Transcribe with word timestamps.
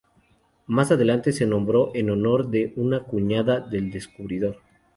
Más 0.65 0.89
adelante 0.91 1.31
se 1.31 1.45
nombró 1.45 1.91
en 1.93 2.09
honor 2.09 2.49
de 2.49 2.73
una 2.75 3.03
cuñada 3.03 3.59
del 3.59 3.91
descubridor. 3.91 4.57